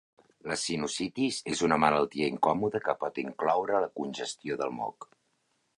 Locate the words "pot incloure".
3.05-3.83